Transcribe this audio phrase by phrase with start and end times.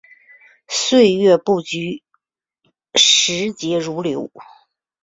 [0.67, 2.03] 岁月不居，
[2.95, 4.31] 时节如流。